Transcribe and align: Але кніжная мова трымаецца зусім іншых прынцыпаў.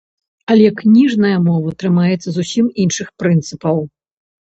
Але 0.51 0.69
кніжная 0.79 1.33
мова 1.47 1.73
трымаецца 1.83 2.29
зусім 2.37 2.71
іншых 2.85 3.07
прынцыпаў. 3.21 3.77